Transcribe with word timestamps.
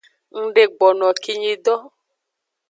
Ngdegbono 0.43 1.05
no 1.09 1.17
kinyi 1.23 1.53
do. 1.65 1.75